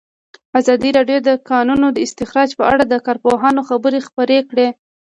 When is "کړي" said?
4.49-4.67